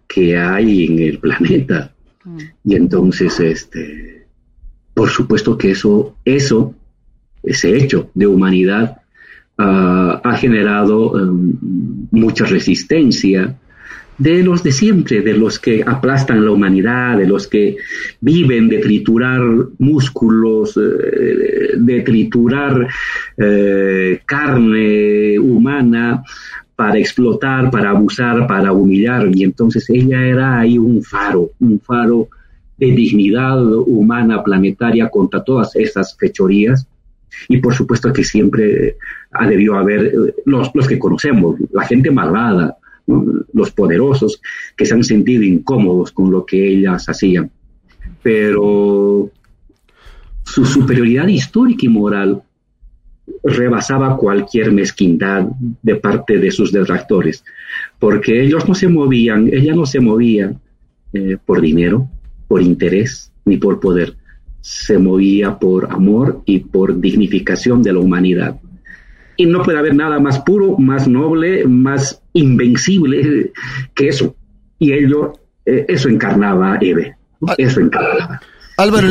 que 0.07 0.37
hay 0.37 0.85
en 0.85 0.99
el 0.99 1.19
planeta. 1.19 1.91
Mm. 2.23 2.37
Y 2.65 2.75
entonces, 2.75 3.39
este, 3.39 4.27
por 4.93 5.09
supuesto 5.09 5.57
que 5.57 5.71
eso, 5.71 6.17
eso, 6.25 6.75
ese 7.43 7.77
hecho 7.77 8.11
de 8.13 8.27
humanidad 8.27 8.97
ah, 9.57 10.21
ha 10.23 10.37
generado 10.37 11.11
um, 11.11 11.53
mucha 12.11 12.45
resistencia, 12.45 13.57
de 14.17 14.43
los 14.43 14.63
de 14.63 14.71
siempre, 14.71 15.21
de 15.21 15.33
los 15.33 15.59
que 15.59 15.83
aplastan 15.85 16.43
la 16.43 16.51
humanidad, 16.51 17.17
de 17.17 17.27
los 17.27 17.47
que 17.47 17.77
viven 18.19 18.67
de 18.67 18.79
triturar 18.79 19.41
músculos, 19.77 20.77
eh, 20.77 21.73
de 21.77 22.01
triturar 22.01 22.87
eh, 23.37 24.21
carne 24.25 25.37
humana 25.37 26.23
para 26.75 26.97
explotar, 26.97 27.69
para 27.69 27.91
abusar, 27.91 28.47
para 28.47 28.71
humillar. 28.71 29.29
Y 29.33 29.43
entonces 29.43 29.89
ella 29.89 30.25
era 30.25 30.59
ahí 30.59 30.77
un 30.77 31.03
faro, 31.03 31.51
un 31.59 31.79
faro 31.79 32.27
de 32.77 32.91
dignidad 32.91 33.63
humana 33.65 34.43
planetaria 34.43 35.09
contra 35.09 35.43
todas 35.43 35.75
esas 35.75 36.15
fechorías. 36.17 36.87
Y 37.49 37.57
por 37.57 37.73
supuesto 37.75 38.11
que 38.11 38.23
siempre 38.23 38.97
ha 39.31 39.47
debido 39.47 39.75
haber 39.75 40.33
los, 40.45 40.71
los 40.73 40.87
que 40.87 40.97
conocemos, 40.97 41.55
la 41.71 41.83
gente 41.83 42.09
malvada, 42.09 42.77
los 43.07 43.71
poderosos, 43.71 44.41
que 44.75 44.85
se 44.85 44.93
han 44.93 45.03
sentido 45.03 45.43
incómodos 45.43 46.11
con 46.11 46.31
lo 46.31 46.45
que 46.45 46.67
ellas 46.67 47.07
hacían. 47.07 47.49
Pero 48.21 49.31
su 50.43 50.65
superioridad 50.65 51.27
histórica 51.27 51.85
y 51.85 51.89
moral 51.89 52.43
rebasaba 53.43 54.17
cualquier 54.17 54.71
mezquindad 54.71 55.47
de 55.81 55.95
parte 55.95 56.37
de 56.37 56.51
sus 56.51 56.71
detractores, 56.71 57.43
porque 57.99 58.43
ellos 58.43 58.67
no 58.67 58.73
se 58.73 58.87
movían, 58.87 59.49
ella 59.51 59.75
no 59.75 59.85
se 59.85 59.99
movía 59.99 60.53
eh, 61.13 61.37
por 61.45 61.61
dinero, 61.61 62.09
por 62.47 62.61
interés 62.61 63.31
ni 63.45 63.57
por 63.57 63.79
poder, 63.79 64.15
se 64.61 64.97
movía 64.97 65.57
por 65.57 65.91
amor 65.91 66.41
y 66.45 66.59
por 66.59 66.99
dignificación 66.99 67.81
de 67.81 67.93
la 67.93 67.99
humanidad. 67.99 68.59
Y 69.37 69.45
no 69.45 69.63
puede 69.63 69.77
haber 69.77 69.95
nada 69.95 70.19
más 70.19 70.39
puro, 70.39 70.77
más 70.77 71.07
noble, 71.07 71.65
más 71.65 72.21
invencible 72.33 73.51
que 73.93 74.07
eso. 74.09 74.35
Y 74.79 74.93
ello, 74.93 75.33
eh, 75.65 75.85
eso 75.87 76.09
encarnaba 76.09 76.77
Eve, 76.81 77.15
ah, 77.47 77.55
eso 77.57 77.79
encarnaba. 77.79 78.41
Álvaro, 78.77 79.07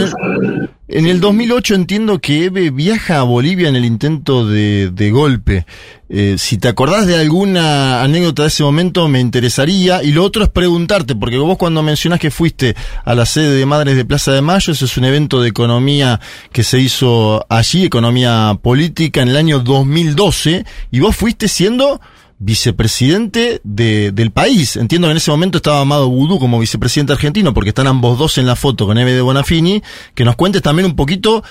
en 0.89 1.07
el 1.07 1.21
2008 1.21 1.75
entiendo 1.75 2.21
que 2.21 2.45
Eve 2.45 2.71
viaja 2.71 3.19
a 3.19 3.25
Bolivia 3.25 3.69
en 3.69 3.75
el 3.75 3.85
intento 3.85 4.47
de, 4.47 5.11
golpe. 5.13 5.67
Eh, 6.09 6.37
si 6.39 6.59
te 6.59 6.69
acordás 6.69 7.09
de 7.09 7.17
alguna 7.17 8.03
anécdota 8.03 8.43
de 8.43 8.49
ese 8.49 8.63
momento, 8.63 9.09
me 9.09 9.19
interesaría. 9.19 10.05
Y 10.05 10.13
lo 10.13 10.23
otro 10.23 10.45
es 10.45 10.49
preguntarte, 10.49 11.17
porque 11.17 11.39
vos 11.39 11.59
cuando 11.59 11.83
mencionás 11.83 12.21
que 12.21 12.31
fuiste 12.31 12.77
a 13.05 13.17
la 13.17 13.27
sede 13.27 13.57
de 13.57 13.67
Madres 13.67 13.97
de 13.97 14.05
Plaza 14.05 14.33
de 14.33 14.43
Mayo, 14.43 14.73
ese 14.73 14.85
es 14.85 14.97
un 14.97 15.05
evento 15.05 15.41
de 15.41 15.49
economía 15.49 16.21
que 16.53 16.63
se 16.63 16.79
hizo 16.79 17.45
allí, 17.49 17.85
economía 17.85 18.57
política, 18.63 19.23
en 19.23 19.29
el 19.29 19.37
año 19.37 19.59
2012, 19.59 20.65
y 20.93 21.01
vos 21.01 21.17
fuiste 21.17 21.49
siendo 21.49 22.01
vicepresidente 22.39 23.61
de, 23.65 24.13
del 24.13 24.31
país. 24.31 24.77
Entiendo 24.77 25.09
que 25.09 25.13
en 25.13 25.17
ese 25.17 25.31
momento 25.31 25.59
estaba 25.59 25.81
Amado 25.81 26.09
Vudú 26.09 26.39
como 26.39 26.61
vicepresidente 26.61 27.13
argentino, 27.13 27.55
porque 27.55 27.71
están 27.71 27.87
ambos 27.87 28.19
dos 28.19 28.39
en 28.39 28.47
la 28.47 28.57
foto 28.57 28.87
con 28.87 28.99
Eve 28.99 29.13
de 29.13 29.21
Bonafini. 29.21 29.83
Que 30.15 30.25
nos 30.25 30.37
cuentes 30.37 30.63
también 30.63 30.87
un 30.87 30.97
poquito 30.97 31.43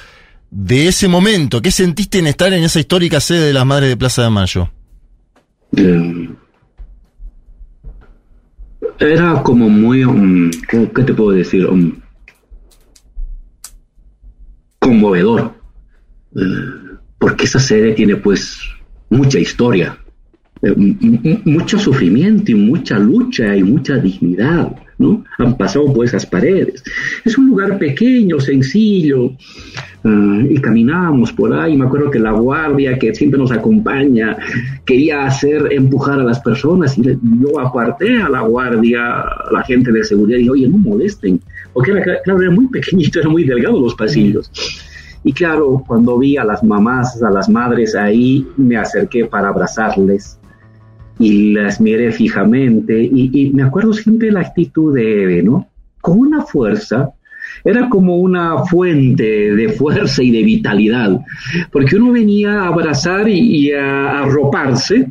de 0.52 0.88
ese 0.88 1.08
momento. 1.08 1.62
¿Qué 1.62 1.72
sentiste 1.72 2.20
en 2.20 2.28
estar 2.28 2.54
en 2.54 2.64
esa 2.64 2.80
histórica 2.80 3.20
sede 3.20 3.48
de 3.48 3.54
las 3.54 3.66
Madres 3.66 3.90
de 3.90 3.98
Plaza 3.98 4.24
de 4.24 4.30
Mayo? 4.30 4.70
Eh, 5.76 6.30
era 9.00 9.42
como 9.44 9.70
muy, 9.70 10.06
um, 10.06 10.52
¿qué 10.70 11.04
te 11.04 11.14
puedo 11.14 11.32
decir? 11.32 11.66
Um, 11.66 12.00
conmovedor. 14.80 15.54
Eh, 16.36 16.96
porque 17.18 17.46
esa 17.46 17.60
sede 17.60 17.94
tiene 17.94 18.18
pues 18.18 18.60
mucha 19.10 19.40
historia 19.40 19.98
mucho 20.74 21.78
sufrimiento 21.78 22.52
y 22.52 22.56
mucha 22.56 22.98
lucha 22.98 23.56
y 23.56 23.64
mucha 23.64 23.98
dignidad, 23.98 24.76
¿no? 24.98 25.24
Han 25.38 25.58
pasado 25.58 25.94
por 25.94 26.06
esas 26.06 26.26
paredes. 26.26 26.84
Es 27.24 27.38
un 27.38 27.48
lugar 27.48 27.78
pequeño, 27.78 28.40
sencillo, 28.40 29.34
ah, 30.04 30.42
y 30.50 30.58
caminábamos 30.60 31.32
por 31.34 31.54
ahí. 31.54 31.78
Me 31.78 31.86
acuerdo 31.86 32.10
que 32.10 32.20
la 32.20 32.32
guardia 32.32 32.98
que 32.98 33.14
siempre 33.14 33.40
nos 33.40 33.52
acompaña 33.52 34.38
quería 34.86 35.26
hacer 35.26 35.68
empujar 35.72 36.20
a 36.20 36.24
las 36.24 36.40
personas 36.40 36.98
y 36.98 37.04
yo 37.04 37.60
aparté 37.60 38.22
a 38.22 38.30
la 38.30 38.42
guardia, 38.42 39.22
a 39.22 39.52
la 39.52 39.64
gente 39.64 39.92
de 39.92 40.04
seguridad, 40.04 40.40
y 40.40 40.50
oye, 40.50 40.68
no 40.68 40.78
molesten, 40.78 41.40
porque 41.74 41.92
era, 41.92 42.22
claro, 42.24 42.42
era 42.42 42.52
muy 42.52 42.68
pequeñito, 42.68 43.20
era 43.22 43.30
muy 43.30 43.44
delgado 43.44 43.80
los 43.80 43.96
pasillos. 43.96 44.52
Y 45.24 45.34
claro, 45.34 45.84
cuando 45.88 46.20
vi 46.20 46.38
a 46.38 46.44
las 46.44 46.64
mamás, 46.64 47.22
a 47.24 47.32
las 47.32 47.50
madres 47.50 47.96
ahí, 47.96 48.48
me 48.58 48.78
acerqué 48.78 49.26
para 49.26 49.48
abrazarles 49.48 50.38
y 51.20 51.54
las 51.54 51.80
miré 51.80 52.12
fijamente 52.12 53.02
y, 53.02 53.52
me 53.54 53.64
acuerdo 53.64 53.94
siempre 53.94 54.32
la 54.32 54.42
actitud 54.42 54.94
de 54.96 55.24
Eve, 55.24 55.44
¿no? 55.44 55.70
Con 56.02 56.20
una 56.20 56.42
fuerza, 56.42 57.12
era 57.64 57.90
como 57.90 58.18
una 58.18 58.66
fuente 58.66 59.56
de 59.56 59.70
fuerza 59.70 60.22
y 60.22 60.32
de 60.32 60.44
vitalidad, 60.44 61.20
porque 61.72 61.96
uno 61.96 62.12
venía 62.12 62.62
a 62.62 62.68
abrazar 62.68 63.28
y, 63.30 63.72
a 63.72 64.20
arroparse 64.24 65.10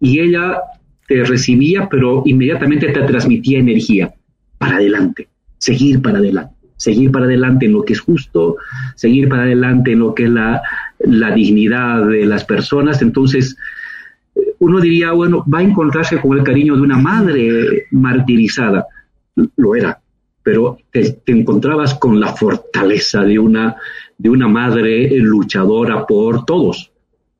y 0.00 0.20
ella 0.20 0.58
te 1.06 1.24
recibía, 1.24 1.88
pero 1.88 2.22
inmediatamente 2.26 2.88
te 2.88 3.02
transmitía 3.02 3.58
energía 3.58 4.12
para 4.58 4.76
adelante, 4.76 5.28
seguir 5.56 6.02
para 6.02 6.18
adelante, 6.18 6.54
seguir 6.76 7.10
para 7.10 7.24
adelante 7.24 7.66
en 7.66 7.72
lo 7.72 7.84
que 7.84 7.94
es 7.94 8.00
justo, 8.00 8.56
seguir 8.94 9.28
para 9.28 9.42
adelante 9.42 9.92
en 9.92 10.00
lo 10.00 10.14
que 10.14 10.24
es 10.24 10.30
la, 10.30 10.60
la 11.00 11.32
dignidad 11.32 12.06
de 12.06 12.26
las 12.26 12.44
personas. 12.44 13.00
Entonces, 13.02 13.56
uno 14.60 14.80
diría, 14.80 15.12
bueno, 15.12 15.44
va 15.52 15.58
a 15.58 15.62
encontrarse 15.62 16.20
con 16.20 16.36
el 16.36 16.44
cariño 16.44 16.76
de 16.76 16.82
una 16.82 16.98
madre 16.98 17.86
martirizada. 17.90 18.86
Lo 19.56 19.74
era, 19.76 20.00
pero 20.42 20.78
te, 20.90 21.20
encontrabas 21.26 21.94
con 21.94 22.18
la 22.18 22.34
fortaleza 22.34 23.22
de 23.22 23.38
una, 23.38 23.76
de 24.16 24.30
una 24.30 24.48
madre 24.48 25.10
luchadora 25.18 26.06
por 26.06 26.44
todos, 26.44 26.90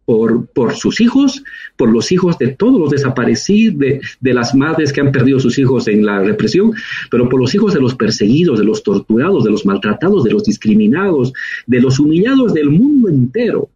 por, 0.05 0.47
por, 0.49 0.75
sus 0.75 1.01
hijos, 1.01 1.43
por 1.77 1.91
los 1.91 2.13
hijos 2.13 2.39
de 2.39 2.49
todos 2.49 2.79
los 2.79 2.91
desaparecidos, 2.91 3.79
de, 3.79 4.01
de, 4.21 4.35
las 4.35 4.55
madres 4.55 4.93
que 4.93 5.01
han 5.01 5.11
perdido 5.11 5.41
sus 5.41 5.59
hijos 5.59 5.89
en 5.89 6.07
la 6.07 6.21
represión, 6.21 6.73
pero 7.11 7.29
por 7.29 7.41
los 7.41 7.55
hijos 7.55 7.75
de 7.75 7.81
los 7.81 7.95
perseguidos, 7.95 8.59
de 8.59 8.65
los 8.65 8.83
torturados, 8.83 9.43
de 9.43 9.51
los 9.51 9.67
maltratados, 9.67 10.23
de 10.25 10.31
los 10.31 10.45
discriminados, 10.45 11.33
de 11.67 11.81
los 11.81 11.99
humillados 11.99 12.55
del 12.55 12.71
mundo 12.71 13.09
entero. 13.09 13.71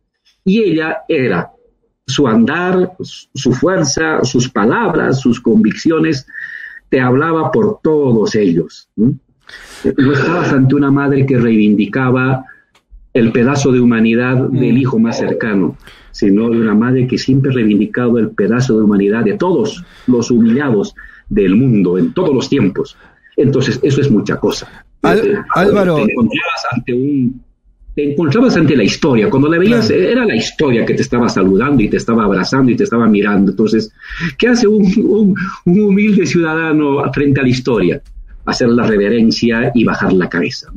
Y 0.45 0.61
ella 0.61 0.99
era 1.09 1.52
su 2.13 2.29
andar, 2.29 2.93
su 3.01 3.53
fuerza, 3.53 4.23
sus 4.25 4.49
palabras, 4.49 5.21
sus 5.21 5.41
convicciones, 5.41 6.27
te 6.89 7.01
hablaba 7.01 7.51
por 7.51 7.81
todos 7.83 8.35
ellos. 8.35 8.89
¿no? 8.97 9.15
estabas 9.85 10.53
ante 10.53 10.75
una 10.75 10.91
madre 10.91 11.27
que 11.27 11.39
reivindicaba 11.39 12.45
el 13.13 13.33
pedazo 13.33 13.73
de 13.73 13.81
humanidad 13.81 14.37
del 14.49 14.79
hijo 14.79 14.99
más 14.99 15.19
cercano, 15.19 15.77
sino 16.11 16.49
de 16.49 16.61
una 16.61 16.75
madre 16.75 17.07
que 17.07 17.19
siempre 17.19 17.51
ha 17.51 17.55
reivindicado 17.55 18.19
el 18.19 18.31
pedazo 18.31 18.77
de 18.77 18.85
humanidad 18.85 19.25
de 19.25 19.35
todos 19.35 19.85
los 20.07 20.31
humillados 20.31 20.95
del 21.29 21.57
mundo 21.57 21.99
en 21.99 22.13
todos 22.13 22.35
los 22.35 22.49
tiempos. 22.49 22.97
Entonces, 23.37 23.81
eso 23.83 24.01
es 24.01 24.11
mucha 24.11 24.37
cosa. 24.37 24.85
Eh, 25.03 25.35
Álvaro. 25.55 25.97
Te 25.97 26.15
ante 26.73 26.95
un 26.95 27.43
te 27.95 28.13
encontrabas 28.13 28.57
ante 28.57 28.77
la 28.77 28.85
historia. 28.85 29.29
Cuando 29.29 29.49
la 29.49 29.59
veías, 29.59 29.91
era 29.91 30.25
la 30.25 30.35
historia 30.35 30.85
que 30.85 30.95
te 30.95 31.03
estaba 31.03 31.29
saludando 31.29 31.83
y 31.83 31.89
te 31.89 31.99
estaba 31.99 32.25
abrazando 32.25 32.71
y 32.71 32.77
te 32.77 32.85
estaba 32.85 33.07
mirando. 33.07 33.51
Entonces, 33.51 33.93
¿qué 34.39 34.49
hace 34.49 34.67
un, 34.67 35.35
humilde 35.67 36.27
ciudadano 36.27 37.03
frente 37.13 37.41
a 37.41 37.43
la 37.43 37.49
historia? 37.49 38.03
Hacer 38.47 38.69
la 38.69 38.87
reverencia 38.87 39.71
y 39.75 39.85
bajar 39.85 40.13
la 40.13 40.29
cabeza. 40.29 40.73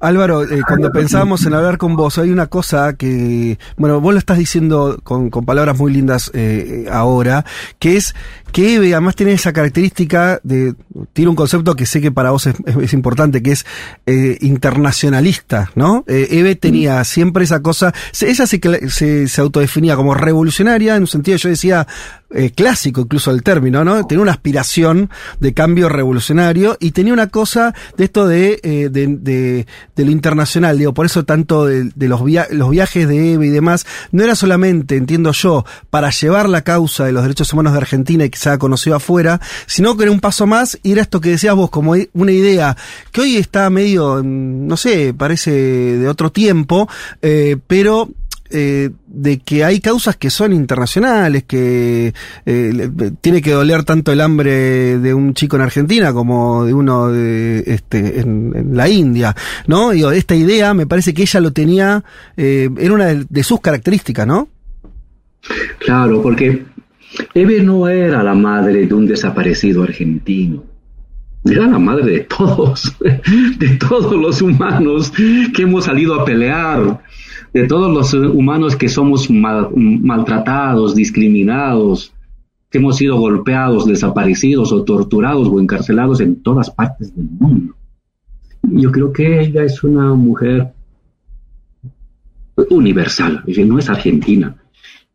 Álvaro, 0.00 0.44
eh, 0.44 0.60
cuando 0.66 0.90
pensábamos 0.90 1.44
en 1.46 1.54
hablar 1.54 1.78
con 1.78 1.96
vos, 1.96 2.18
hay 2.18 2.30
una 2.30 2.46
cosa 2.46 2.94
que, 2.94 3.58
bueno, 3.76 4.00
vos 4.00 4.12
lo 4.12 4.18
estás 4.18 4.38
diciendo 4.38 4.98
con, 5.02 5.30
palabras 5.30 5.78
muy 5.78 5.92
lindas 5.92 6.30
eh, 6.34 6.86
ahora, 6.90 7.44
que 7.78 7.96
es 7.96 8.14
que 8.54 8.76
Eve 8.76 8.92
además 8.94 9.16
tiene 9.16 9.32
esa 9.32 9.52
característica 9.52 10.38
de, 10.44 10.74
tiene 11.12 11.28
un 11.28 11.34
concepto 11.34 11.74
que 11.74 11.86
sé 11.86 12.00
que 12.00 12.12
para 12.12 12.30
vos 12.30 12.46
es, 12.46 12.92
importante, 12.92 13.42
que 13.42 13.50
es 13.50 13.66
eh, 14.06 14.38
internacionalista, 14.42 15.72
¿no? 15.74 16.04
Eh, 16.06 16.28
Eve 16.30 16.54
tenía 16.54 17.02
siempre 17.02 17.42
esa 17.42 17.62
cosa, 17.62 17.92
ella 18.20 18.46
se, 18.46 19.26
se, 19.26 19.40
autodefinía 19.40 19.96
como 19.96 20.14
revolucionaria, 20.14 20.94
en 20.94 21.02
un 21.02 21.08
sentido 21.08 21.36
yo 21.36 21.48
decía 21.48 21.88
eh, 22.34 22.50
clásico 22.50 23.02
incluso 23.02 23.30
el 23.30 23.42
término, 23.42 23.84
¿no? 23.84 24.06
Tenía 24.06 24.22
una 24.22 24.32
aspiración 24.32 25.10
de 25.40 25.54
cambio 25.54 25.88
revolucionario 25.88 26.76
y 26.80 26.90
tenía 26.90 27.12
una 27.12 27.28
cosa 27.28 27.74
de 27.96 28.04
esto 28.04 28.26
de, 28.26 28.60
de, 28.62 28.88
de, 28.90 29.66
de, 29.96 30.04
lo 30.04 30.10
internacional, 30.10 30.78
digo, 30.78 30.92
por 30.92 31.06
eso 31.06 31.24
tanto 31.24 31.66
de, 31.66 31.92
los, 31.96 32.24
viajes 32.24 33.08
de 33.08 33.34
Eve 33.34 33.46
y 33.46 33.50
demás, 33.50 33.86
no 34.12 34.24
era 34.24 34.34
solamente, 34.34 34.96
entiendo 34.96 35.32
yo, 35.32 35.64
para 35.90 36.10
llevar 36.10 36.48
la 36.48 36.62
causa 36.62 37.04
de 37.04 37.12
los 37.12 37.22
derechos 37.22 37.52
humanos 37.52 37.72
de 37.72 37.78
Argentina 37.78 38.24
y 38.24 38.30
que 38.30 38.38
se 38.38 38.50
ha 38.50 38.58
conocido 38.58 38.96
afuera, 38.96 39.40
sino 39.66 39.96
que 39.96 40.04
era 40.04 40.12
un 40.12 40.20
paso 40.20 40.46
más 40.46 40.78
ir 40.82 40.98
a 40.98 41.02
esto 41.02 41.20
que 41.20 41.30
decías 41.30 41.54
vos, 41.54 41.70
como 41.70 41.94
una 42.12 42.32
idea 42.32 42.76
que 43.12 43.20
hoy 43.20 43.36
está 43.36 43.70
medio, 43.70 44.22
mm, 44.22 44.66
no 44.66 44.76
sé, 44.76 45.14
parece 45.14 45.52
de 45.52 46.08
otro 46.08 46.32
tiempo, 46.32 46.88
eh, 47.22 47.56
pero 47.66 48.10
eh, 48.54 48.90
de 49.06 49.38
que 49.40 49.64
hay 49.64 49.80
causas 49.80 50.16
que 50.16 50.30
son 50.30 50.52
internacionales, 50.52 51.44
que 51.44 52.14
eh, 52.46 52.90
tiene 53.20 53.42
que 53.42 53.52
doler 53.52 53.84
tanto 53.84 54.12
el 54.12 54.20
hambre 54.20 54.98
de 54.98 55.12
un 55.12 55.34
chico 55.34 55.56
en 55.56 55.62
Argentina 55.62 56.12
como 56.12 56.64
de 56.64 56.72
uno 56.72 57.08
de, 57.08 57.64
este, 57.66 58.20
en, 58.20 58.70
la 58.72 58.88
India, 58.88 59.34
¿no? 59.66 59.92
Y 59.92 60.04
esta 60.04 60.34
idea 60.34 60.72
me 60.72 60.86
parece 60.86 61.12
que 61.12 61.22
ella 61.22 61.40
lo 61.40 61.52
tenía, 61.52 62.02
era 62.36 62.94
una 62.94 63.06
de, 63.06 63.26
de, 63.28 63.42
sus 63.42 63.60
características, 63.60 64.26
¿no? 64.26 64.48
Claro, 65.78 66.22
porque 66.22 66.64
Eve 67.34 67.62
no 67.62 67.88
era 67.88 68.22
la 68.22 68.34
madre 68.34 68.86
de 68.86 68.94
un 68.94 69.06
desaparecido 69.06 69.82
argentino. 69.82 70.64
Era 71.44 71.66
la 71.66 71.78
madre 71.78 72.10
de 72.10 72.20
todos, 72.20 72.96
de 73.58 73.68
todos 73.76 74.16
los 74.16 74.40
humanos 74.40 75.10
que 75.10 75.62
hemos 75.62 75.84
salido 75.84 76.20
a 76.20 76.24
pelear, 76.24 77.00
de 77.54 77.68
todos 77.68 77.90
los 77.90 78.12
humanos 78.12 78.74
que 78.74 78.88
somos 78.88 79.30
maltratados, 79.30 80.96
discriminados, 80.96 82.12
que 82.68 82.78
hemos 82.78 82.96
sido 82.96 83.16
golpeados, 83.16 83.86
desaparecidos 83.86 84.72
o 84.72 84.82
torturados 84.82 85.46
o 85.46 85.60
encarcelados 85.60 86.20
en 86.20 86.42
todas 86.42 86.68
partes 86.70 87.14
del 87.14 87.26
mundo. 87.38 87.76
Yo 88.62 88.90
creo 88.90 89.12
que 89.12 89.40
ella 89.40 89.62
es 89.62 89.84
una 89.84 90.14
mujer 90.14 90.72
universal, 92.70 93.44
no 93.46 93.78
es 93.78 93.88
argentina. 93.88 94.56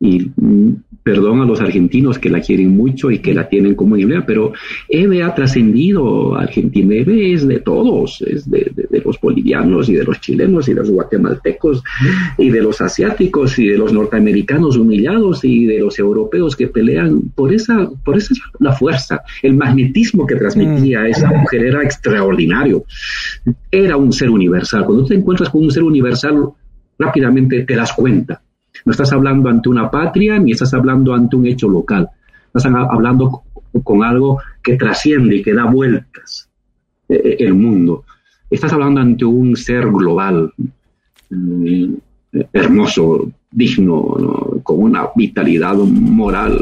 Mm, 0.00 0.72
perdón 1.02 1.40
a 1.40 1.44
los 1.44 1.60
argentinos 1.60 2.18
que 2.18 2.28
la 2.28 2.40
quieren 2.40 2.76
mucho 2.76 3.10
y 3.10 3.20
que 3.20 3.34
la 3.34 3.48
tienen 3.48 3.74
como 3.74 3.96
idea, 3.96 4.24
pero 4.26 4.52
Eve 4.88 5.22
ha 5.22 5.34
trascendido 5.34 6.36
a 6.36 6.42
Argentina. 6.42 6.94
Eve 6.94 7.32
es 7.32 7.46
de 7.46 7.60
todos, 7.60 8.20
es 8.22 8.50
de, 8.50 8.70
los 9.04 9.18
bolivianos 9.20 9.88
y 9.88 9.94
de 9.94 10.04
los 10.04 10.20
chilenos 10.20 10.68
y 10.68 10.74
de 10.74 10.80
los 10.80 10.90
guatemaltecos 10.90 11.82
y 12.36 12.50
de 12.50 12.62
los 12.62 12.80
asiáticos 12.80 13.58
y 13.58 13.68
de 13.68 13.78
los 13.78 13.92
norteamericanos 13.92 14.76
humillados 14.76 15.44
y 15.44 15.66
de 15.66 15.78
los 15.78 15.98
europeos 15.98 16.54
que 16.54 16.68
pelean 16.68 17.22
por 17.34 17.52
esa, 17.52 17.88
por 18.04 18.16
esa 18.16 18.34
la 18.58 18.72
fuerza, 18.72 19.22
el 19.42 19.54
magnetismo 19.54 20.26
que 20.26 20.36
transmitía 20.36 21.00
mm. 21.00 21.06
esa 21.06 21.30
mujer 21.30 21.64
era 21.64 21.82
extraordinario. 21.82 22.84
Era 23.70 23.96
un 23.96 24.12
ser 24.12 24.30
universal. 24.30 24.84
Cuando 24.84 25.06
te 25.06 25.14
encuentras 25.14 25.48
con 25.48 25.64
un 25.64 25.70
ser 25.70 25.82
universal, 25.82 26.50
rápidamente 26.98 27.62
te 27.62 27.74
das 27.74 27.92
cuenta 27.92 28.42
no 28.84 28.92
estás 28.92 29.12
hablando 29.12 29.48
ante 29.48 29.68
una 29.68 29.90
patria 29.90 30.38
ni 30.38 30.52
estás 30.52 30.72
hablando 30.74 31.14
ante 31.14 31.36
un 31.36 31.46
hecho 31.46 31.68
local. 31.68 32.08
Estás 32.46 32.66
hablando 32.66 33.42
con 33.84 34.02
algo 34.02 34.40
que 34.62 34.76
trasciende 34.76 35.36
y 35.36 35.42
que 35.42 35.54
da 35.54 35.64
vueltas 35.64 36.48
eh, 37.08 37.20
eh, 37.24 37.36
el 37.40 37.54
mundo. 37.54 38.04
Estás 38.50 38.72
hablando 38.72 39.00
ante 39.00 39.24
un 39.24 39.56
ser 39.56 39.86
global, 39.86 40.52
mm, 41.30 41.94
hermoso, 42.52 43.30
digno, 43.50 44.60
con 44.62 44.82
una 44.82 45.08
vitalidad 45.14 45.76
moral 45.76 46.60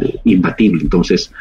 eh, 0.00 0.18
imbatible. 0.24 0.82
Entonces, 0.82 1.32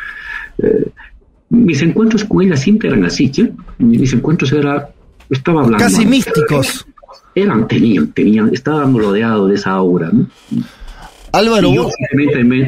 mis 1.50 1.82
encuentros 1.82 2.24
con 2.26 2.44
ella 2.44 2.56
siempre 2.56 2.90
eran 2.90 3.06
así, 3.06 3.32
Mis 3.80 4.14
encuentros 4.14 4.54
era, 4.54 4.90
estaba 5.30 5.64
hablando. 5.64 5.84
Casi 5.84 6.06
místicos 6.06 6.86
eran, 7.36 7.68
tenían, 7.68 8.12
tenían, 8.12 8.50
estaban 8.54 8.98
rodeados 8.98 9.50
de 9.50 9.56
esa 9.56 9.72
aura, 9.72 10.10
¿no? 10.12 10.28
Álvaro, 11.34 11.74
yo 11.74 11.90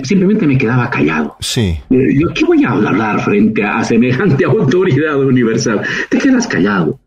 simplemente 0.03 0.47
me, 0.47 0.57
quedaba 0.57 0.89
callado. 0.89 1.35
Sí. 1.39 1.77
Eh, 1.91 2.19
yo, 2.19 2.29
¿qué 2.33 2.45
voy 2.45 2.63
a 2.63 2.71
hablar 2.71 3.23
frente 3.23 3.63
a, 3.63 3.83
semejante 3.83 4.43
autoridad 4.45 5.19
universal? 5.19 5.81
Te 6.09 6.17
quedas 6.17 6.47
callado. 6.47 6.99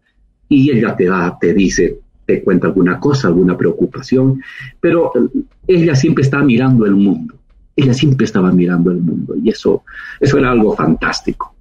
Y 0.49 0.71
ella 0.71 0.95
te 0.95 1.07
da, 1.07 1.37
te 1.38 1.53
dice, 1.53 1.99
te 2.25 2.43
cuenta 2.45 2.69
alguna 2.69 3.00
cosa, 3.00 3.27
alguna 3.27 3.57
preocupación, 3.57 4.41
pero 4.81 5.11
eh, 5.17 5.41
ella 5.67 5.97
siempre 5.97 6.23
está 6.23 6.38
mirando 6.43 6.87
el 6.87 6.95
mundo. 6.95 7.35
Ella 7.75 7.93
siempre 7.93 8.27
estaba 8.27 8.53
mirando 8.53 8.93
el 8.93 8.99
mundo. 8.99 9.35
Y 9.43 9.50
eso, 9.50 9.83
eso 10.21 10.38
era 10.38 10.53
algo 10.53 10.77
fantástico. 10.77 11.57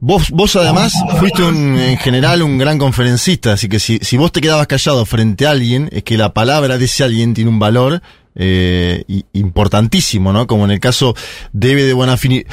Vos, 0.00 0.30
vos 0.30 0.56
además 0.56 0.92
fuiste 1.18 1.42
un, 1.42 1.78
en 1.78 1.96
general 1.98 2.42
un 2.42 2.58
gran 2.58 2.78
conferencista, 2.78 3.52
así 3.52 3.68
que 3.68 3.78
si, 3.78 3.98
si 3.98 4.16
vos 4.16 4.32
te 4.32 4.40
quedabas 4.40 4.66
callado 4.66 5.06
frente 5.06 5.46
a 5.46 5.50
alguien, 5.50 5.88
es 5.92 6.02
que 6.02 6.18
la 6.18 6.34
palabra 6.34 6.78
de 6.78 6.84
ese 6.84 7.04
alguien 7.04 7.34
tiene 7.34 7.50
un 7.50 7.58
valor 7.58 8.02
eh, 8.36 9.04
importantísimo, 9.32 10.32
¿no? 10.32 10.46
Como 10.46 10.64
en 10.64 10.72
el 10.72 10.80
caso 10.80 11.14
de 11.52 11.72
Eve 11.72 11.84
de 11.84 11.92
Bonafini. 11.92 12.44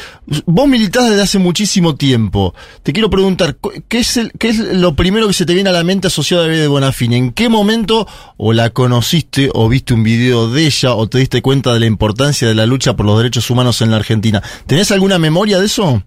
Vos 0.45 0.67
militás 0.67 1.09
desde 1.09 1.23
hace 1.23 1.39
muchísimo 1.39 1.95
tiempo. 1.95 2.53
Te 2.83 2.93
quiero 2.93 3.09
preguntar, 3.09 3.57
¿qué 3.87 3.99
es, 3.99 4.17
el, 4.17 4.31
¿qué 4.37 4.49
es 4.49 4.59
lo 4.59 4.95
primero 4.95 5.27
que 5.27 5.33
se 5.33 5.45
te 5.45 5.55
viene 5.55 5.69
a 5.69 5.73
la 5.73 5.83
mente 5.83 6.07
asociado 6.07 6.43
a 6.43 6.45
Eve 6.45 6.57
de 6.57 6.67
Bonafini? 6.67 7.15
¿En 7.15 7.31
qué 7.31 7.49
momento 7.49 8.07
o 8.37 8.53
la 8.53 8.69
conociste 8.69 9.49
o 9.53 9.67
viste 9.69 9.93
un 9.93 10.03
video 10.03 10.49
de 10.51 10.67
ella 10.67 10.93
o 10.93 11.09
te 11.09 11.17
diste 11.17 11.41
cuenta 11.41 11.73
de 11.73 11.79
la 11.79 11.87
importancia 11.87 12.47
de 12.47 12.55
la 12.55 12.67
lucha 12.67 12.95
por 12.95 13.07
los 13.07 13.17
derechos 13.17 13.49
humanos 13.49 13.81
en 13.81 13.89
la 13.89 13.97
Argentina? 13.97 14.43
¿Tenés 14.67 14.91
alguna 14.91 15.17
memoria 15.17 15.59
de 15.59 15.65
eso? 15.65 16.03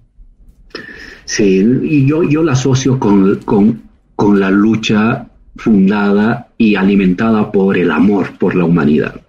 Sí, 1.24 1.64
y 1.82 2.06
yo, 2.06 2.22
yo 2.22 2.42
la 2.42 2.52
asocio 2.52 2.98
con, 2.98 3.82
la 4.38 4.50
lucha 4.50 5.28
fundada 5.56 6.48
y 6.58 6.74
alimentada 6.74 7.50
por 7.50 7.76
el 7.76 7.90
amor 7.90 8.38
por 8.38 8.54
la 8.54 8.64
humanidad. 8.64 9.20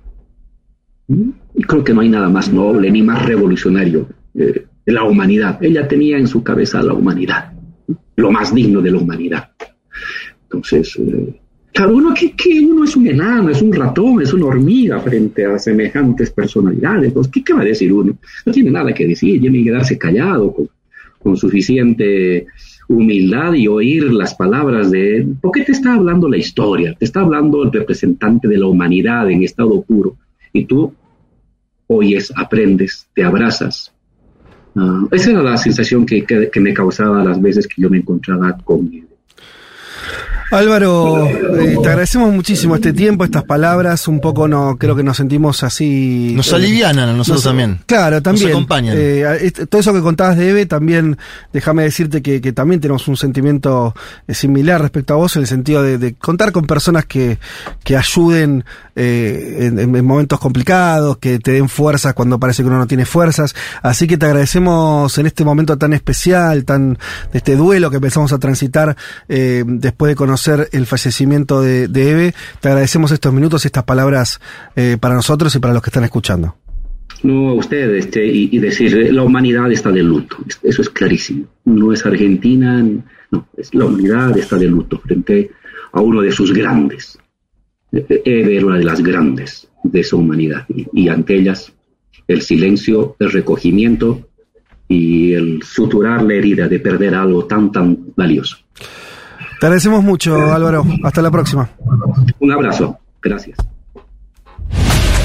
Y 1.08 1.64
creo 1.64 1.84
que 1.84 1.94
no 1.94 2.02
hay 2.02 2.10
nada 2.10 2.30
más 2.30 2.52
noble 2.52 2.92
ni 2.92 3.02
más 3.02 3.26
revolucionario 3.26 4.08
eh, 4.34 4.66
de 4.86 4.92
la 4.92 5.04
humanidad. 5.04 5.64
Ella 5.64 5.88
tenía 5.88 6.18
en 6.18 6.28
su 6.28 6.44
cabeza 6.44 6.82
la 6.82 6.94
humanidad, 6.94 7.54
lo 8.16 8.32
más 8.32 8.54
digno 8.54 8.82
de 8.82 8.92
la 8.92 8.98
humanidad. 8.98 9.52
Entonces, 10.44 10.98
eh, 10.98 11.40
claro, 11.74 11.96
uno, 11.96 12.14
que, 12.14 12.60
uno 12.60 12.84
es 12.84 12.96
un 12.96 13.08
enano, 13.08 13.50
es 13.50 13.62
un 13.62 13.72
ratón, 13.72 14.22
es 14.22 14.34
una 14.34 14.48
hormiga 14.48 15.00
frente 15.00 15.46
a 15.46 15.58
semejantes 15.58 16.32
personalidades. 16.32 17.14
¿qué, 17.32 17.44
¿Qué 17.44 17.54
va 17.54 17.62
a 17.62 17.66
decir 17.66 17.94
uno? 17.94 18.18
No 18.46 18.52
tiene 18.52 18.72
nada 18.72 18.94
que 18.94 19.08
decir, 19.08 19.40
tiene 19.40 19.60
que 19.60 19.66
quedarse 19.66 19.98
callado 19.98 20.54
con 20.54 20.70
suficiente 21.36 22.46
humildad 22.88 23.54
y 23.54 23.68
oír 23.68 24.12
las 24.14 24.36
palabras 24.36 24.92
de 24.92 25.18
él, 25.18 25.36
porque 25.42 25.64
te 25.64 25.72
está 25.72 25.96
hablando 25.96 26.30
la 26.30 26.38
historia, 26.38 26.96
te 26.98 27.06
está 27.06 27.22
hablando 27.22 27.64
el 27.64 27.72
representante 27.72 28.48
de 28.48 28.58
la 28.58 28.68
humanidad 28.68 29.30
en 29.32 29.44
estado 29.44 29.82
puro, 29.82 30.18
y 30.54 30.66
tú 30.66 30.94
oyes, 31.88 32.32
aprendes, 32.36 33.08
te 33.14 33.24
abrazas. 33.24 33.92
Ah, 34.76 35.08
esa 35.12 35.32
era 35.32 35.42
la 35.42 35.58
sensación 35.58 36.06
que, 36.06 36.26
que, 36.26 36.60
me 36.60 36.74
causaba 36.74 37.24
las 37.24 37.42
veces 37.42 37.68
que 37.68 37.82
yo 37.82 37.90
me 37.90 37.98
encontraba 37.98 38.58
con. 38.58 38.92
Álvaro, 40.52 41.28
eh, 41.28 41.78
te 41.82 41.90
agradecemos 41.90 42.32
muchísimo 42.32 42.76
este 42.76 42.94
tiempo, 42.94 43.24
estas 43.24 43.44
palabras, 43.44 44.08
un 44.08 44.22
poco 44.22 44.48
no 44.48 44.78
creo 44.78 44.96
que 44.96 45.04
nos 45.04 45.18
sentimos 45.18 45.64
así. 45.64 46.34
Nos 46.36 46.54
alivianan 46.54 47.10
a 47.10 47.14
nosotros 47.14 47.44
también. 47.44 47.80
Claro, 47.88 48.22
también. 48.22 48.50
Nos 48.50 48.58
acompañan. 48.58 48.96
Eh, 48.96 49.52
todo 49.68 49.82
eso 49.82 49.94
que 49.94 50.02
contabas 50.02 50.38
de 50.38 50.50
Eve, 50.50 50.66
también 50.68 51.18
déjame 51.52 51.84
decirte 51.84 52.22
que, 52.22 52.40
también 52.54 52.80
tenemos 52.80 53.08
un 53.08 53.18
sentimiento 53.18 53.96
eh, 54.28 54.36
similar 54.36 54.82
respecto 54.82 55.16
a 55.16 55.18
vos, 55.18 55.36
en 55.36 55.42
el 55.42 55.48
sentido 55.48 55.82
de, 55.82 56.14
contar 56.16 56.52
con 56.52 56.66
personas 56.68 57.06
que, 57.06 57.40
que 57.84 57.98
ayuden 57.98 58.66
en, 58.96 60.06
momentos 60.06 60.40
complicados, 60.40 61.18
que 61.18 61.40
te 61.40 61.52
den 61.52 61.68
fuerzas 61.68 62.14
cuando 62.14 62.40
parece 62.40 62.62
que 62.62 62.68
uno 62.68 62.78
no 62.78 62.88
tiene 62.88 63.06
fuerzas. 63.06 63.56
Así 63.82 64.08
que 64.08 64.18
te 64.18 64.28
agradecemos 64.28 65.18
en 65.18 65.26
este 65.26 65.44
momento 65.44 65.78
tan 65.78 65.94
especial, 65.94 66.66
tan 66.66 66.94
de 67.32 67.40
este 67.40 67.56
duelo 67.56 67.90
que 67.90 67.98
empezamos 67.98 68.32
a 68.32 68.38
transitar 68.38 68.96
después 69.28 70.10
de 70.10 70.16
conocer 70.16 70.35
el 70.72 70.86
fallecimiento 70.86 71.62
de, 71.62 71.86
Eve. 71.86 72.34
Te 72.62 72.70
agradecemos 72.70 73.12
estos 73.12 73.34
minutos 73.34 73.66
y 73.66 73.68
estas 73.68 73.84
palabras 73.84 74.40
eh, 74.76 74.98
para 75.00 75.16
nosotros 75.16 75.56
y 75.56 75.60
para 75.60 75.74
los 75.74 75.82
que 75.82 75.90
están 75.90 76.04
escuchando. 76.04 76.56
No, 77.24 77.50
a 77.50 77.54
usted, 77.54 77.96
este, 77.96 78.26
y, 78.26 78.58
decir, 78.60 78.96
eh, 78.96 79.12
la 79.12 79.24
humanidad 79.24 79.72
está 79.72 79.92
de 79.92 80.04
luto, 80.04 80.38
eso 80.62 80.82
es 80.82 80.90
clarísimo. 80.90 81.48
No 81.66 81.92
es 81.92 82.06
Argentina, 82.06 82.86
no, 83.32 83.48
es 83.58 83.74
la 83.74 83.86
humanidad 83.86 84.38
está 84.38 84.58
de 84.58 84.68
luto 84.68 85.00
frente 85.00 85.52
a 85.92 86.02
uno 86.02 86.22
de 86.22 86.32
sus 86.32 86.54
grandes. 86.54 87.18
E, 87.92 88.22
Eve 88.26 88.58
era 88.58 88.66
una 88.66 88.78
de 88.78 88.84
las 88.84 89.02
grandes 89.02 89.68
de 89.84 90.00
esa 90.02 90.16
humanidad, 90.18 90.66
y, 90.70 91.08
ante 91.08 91.36
ellas 91.36 91.74
el 92.28 92.42
silencio, 92.42 93.16
el 93.20 93.32
recogimiento 93.32 94.28
y 94.88 95.34
el 95.34 95.64
suturar 95.64 96.24
la 96.24 96.34
herida 96.34 96.68
de 96.68 96.80
perder 96.80 97.16
algo 97.16 97.46
tan, 97.46 97.72
tan 97.72 98.14
valioso. 98.16 98.58
Te 99.66 99.70
agradecemos 99.70 100.04
mucho, 100.04 100.54
Álvaro. 100.54 100.86
Hasta 101.04 101.24
la 101.24 101.32
próxima. 101.32 101.68
Un 102.38 102.52
abrazo. 102.52 103.00
Gracias. 103.20 103.58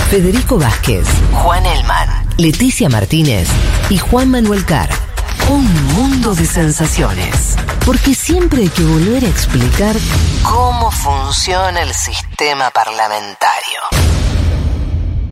Federico 0.09 0.59
Vázquez, 0.59 1.07
Juan 1.31 1.67
Elman, 1.67 2.09
Leticia 2.39 2.89
Martínez 2.89 3.51
y 3.91 3.99
Juan 3.99 4.31
Manuel 4.31 4.65
Carr. 4.65 4.89
Un 5.51 5.67
mundo 5.95 6.35
de 6.35 6.47
sensaciones. 6.47 7.55
Porque 7.85 8.15
siempre 8.15 8.63
hay 8.63 8.71
que 8.71 8.83
volver 8.83 9.27
a 9.27 9.29
explicar 9.29 9.95
cómo 10.43 10.91
funciona 10.91 11.83
el 11.83 11.93
sistema 11.93 12.71
parlamentario. 12.71 14.40